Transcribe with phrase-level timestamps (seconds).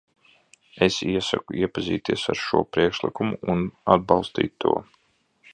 [0.85, 3.65] Es iesaku iepazīties ar šo priekšlikumu un
[3.97, 4.77] atbalstīt to.